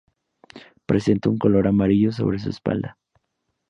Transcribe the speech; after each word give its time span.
Presenta 0.87 1.29
un 1.29 1.37
color 1.37 1.67
amarillo 1.67 2.11
sobre 2.11 2.39
su 2.39 2.49
espalda. 2.49 2.97